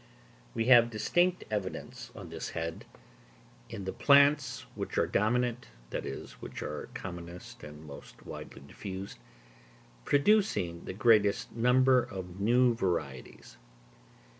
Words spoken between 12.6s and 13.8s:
varieties.